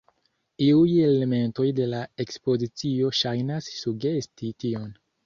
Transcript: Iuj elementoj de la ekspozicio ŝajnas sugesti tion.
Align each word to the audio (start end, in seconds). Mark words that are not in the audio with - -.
Iuj 0.67 0.93
elementoj 1.07 1.65
de 1.79 1.85
la 1.91 1.99
ekspozicio 2.25 3.11
ŝajnas 3.19 3.69
sugesti 3.83 4.51
tion. 4.65 4.89